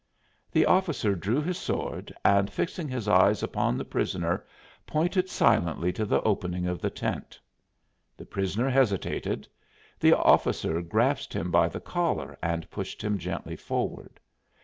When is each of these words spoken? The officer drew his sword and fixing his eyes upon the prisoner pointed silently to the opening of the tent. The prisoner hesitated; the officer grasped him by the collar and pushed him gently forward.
The 0.51 0.65
officer 0.65 1.13
drew 1.13 1.43
his 1.43 1.59
sword 1.59 2.11
and 2.25 2.51
fixing 2.51 2.87
his 2.87 3.07
eyes 3.07 3.43
upon 3.43 3.77
the 3.77 3.85
prisoner 3.85 4.43
pointed 4.87 5.29
silently 5.29 5.93
to 5.93 6.07
the 6.07 6.23
opening 6.23 6.65
of 6.65 6.81
the 6.81 6.89
tent. 6.89 7.39
The 8.17 8.25
prisoner 8.25 8.67
hesitated; 8.67 9.47
the 9.99 10.17
officer 10.17 10.81
grasped 10.81 11.33
him 11.35 11.51
by 11.51 11.67
the 11.67 11.79
collar 11.81 12.35
and 12.41 12.67
pushed 12.71 13.03
him 13.03 13.19
gently 13.19 13.55
forward. 13.55 14.19